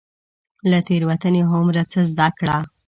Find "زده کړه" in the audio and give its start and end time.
2.11-2.57